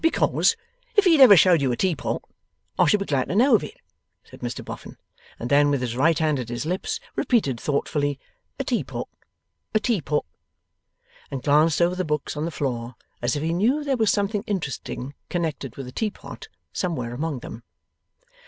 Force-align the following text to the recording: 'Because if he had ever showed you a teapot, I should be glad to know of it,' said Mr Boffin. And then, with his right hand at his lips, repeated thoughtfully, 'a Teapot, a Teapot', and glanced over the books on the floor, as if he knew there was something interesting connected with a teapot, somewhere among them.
'Because 0.01 0.55
if 0.95 1.03
he 1.05 1.11
had 1.11 1.21
ever 1.21 1.37
showed 1.37 1.61
you 1.61 1.71
a 1.71 1.77
teapot, 1.77 2.23
I 2.79 2.87
should 2.87 2.99
be 3.01 3.05
glad 3.05 3.25
to 3.27 3.35
know 3.35 3.53
of 3.53 3.63
it,' 3.63 3.77
said 4.23 4.39
Mr 4.39 4.65
Boffin. 4.65 4.97
And 5.39 5.47
then, 5.47 5.69
with 5.69 5.81
his 5.81 5.95
right 5.95 6.17
hand 6.17 6.39
at 6.39 6.49
his 6.49 6.65
lips, 6.65 6.99
repeated 7.15 7.59
thoughtfully, 7.59 8.17
'a 8.57 8.63
Teapot, 8.63 9.07
a 9.75 9.79
Teapot', 9.79 10.25
and 11.29 11.43
glanced 11.43 11.83
over 11.83 11.93
the 11.93 12.03
books 12.03 12.35
on 12.35 12.45
the 12.45 12.49
floor, 12.49 12.95
as 13.21 13.35
if 13.35 13.43
he 13.43 13.53
knew 13.53 13.83
there 13.83 13.95
was 13.95 14.09
something 14.09 14.43
interesting 14.47 15.13
connected 15.29 15.75
with 15.75 15.85
a 15.87 15.91
teapot, 15.91 16.47
somewhere 16.73 17.13
among 17.13 17.41
them. 17.41 17.61